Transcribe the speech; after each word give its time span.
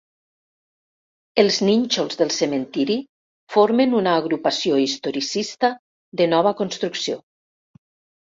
Els 1.43 1.59
nínxols 1.67 2.17
del 2.21 2.31
cementiri 2.35 2.95
formen 3.57 3.93
una 4.01 4.15
agrupació 4.23 4.81
historicista 4.87 5.71
de 6.23 6.29
nova 6.33 6.55
construcció. 6.65 7.21